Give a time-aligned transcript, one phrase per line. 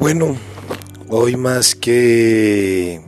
[0.00, 0.34] Bueno,
[1.10, 3.02] hoy más que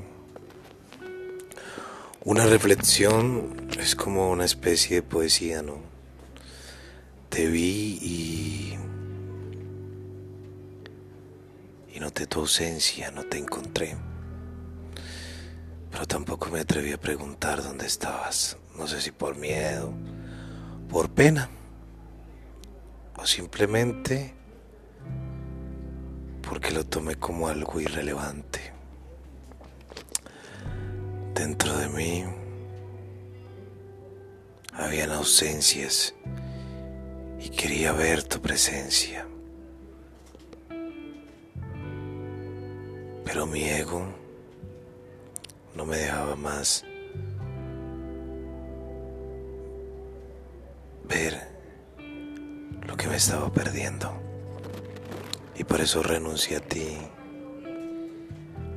[2.23, 5.79] una reflexión es como una especie de poesía, ¿no?
[7.30, 8.79] Te vi y
[11.95, 13.97] y noté tu ausencia, no te encontré.
[15.91, 18.59] Pero tampoco me atreví a preguntar dónde estabas.
[18.77, 19.95] No sé si por miedo,
[20.91, 21.48] por pena
[23.16, 24.41] o simplemente
[26.52, 28.61] porque lo tomé como algo irrelevante.
[31.34, 32.25] Dentro de mí
[34.75, 36.15] habían ausencias
[37.41, 39.27] y quería ver tu presencia.
[43.25, 44.05] Pero mi ego
[45.75, 46.84] no me dejaba más
[51.05, 51.48] ver
[52.86, 54.31] lo que me estaba perdiendo.
[55.55, 56.98] Y por eso renuncié a ti.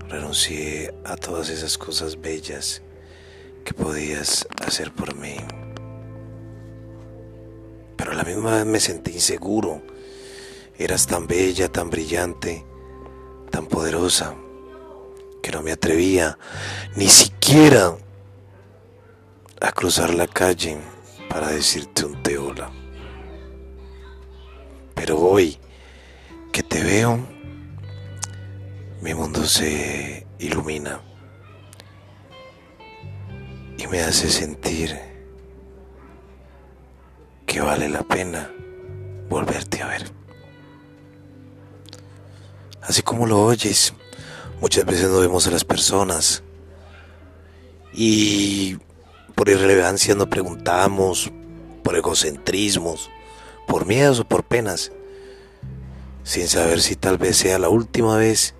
[0.09, 2.81] Renuncié a todas esas cosas bellas
[3.63, 5.37] que podías hacer por mí.
[7.97, 9.81] Pero a la misma vez me sentí inseguro.
[10.77, 12.65] Eras tan bella, tan brillante,
[13.49, 14.35] tan poderosa,
[15.41, 16.37] que no me atrevía
[16.95, 17.95] ni siquiera
[19.61, 20.77] a cruzar la calle
[21.29, 22.69] para decirte un te hola.
[24.93, 25.57] Pero hoy
[26.75, 27.17] te veo,
[29.01, 30.99] mi mundo se ilumina
[33.77, 34.99] y me hace sentir
[37.45, 38.51] que vale la pena
[39.29, 40.11] volverte a ver.
[42.81, 43.93] Así como lo oyes,
[44.59, 46.43] muchas veces no vemos a las personas
[47.93, 48.75] y
[49.33, 51.31] por irrelevancia no preguntamos,
[51.83, 53.09] por egocentrismos,
[53.65, 54.91] por miedos o por penas
[56.25, 58.55] sin saber si tal vez sea la última vez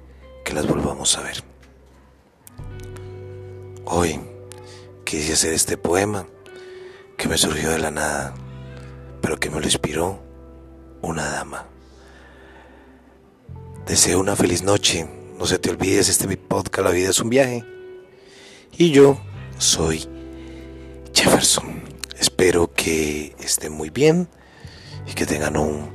[0.45, 1.43] que las volvamos a ver.
[3.85, 4.21] Hoy
[5.03, 6.27] quise hacer este poema
[7.17, 8.35] que me surgió de la nada,
[9.19, 10.19] pero que me lo inspiró
[11.01, 11.65] una dama.
[13.87, 15.09] Deseo una feliz noche.
[15.37, 17.65] No se te olvides, este mi podcast La vida es un viaje.
[18.77, 19.19] Y yo
[19.57, 20.07] soy
[21.13, 21.83] Jefferson.
[22.19, 24.29] Espero que estén muy bien
[25.07, 25.94] y que tengan un